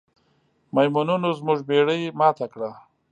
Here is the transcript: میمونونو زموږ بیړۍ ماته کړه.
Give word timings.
میمونونو 0.75 1.27
زموږ 1.39 1.59
بیړۍ 1.69 2.01
ماته 2.19 2.45
کړه. 2.53 2.71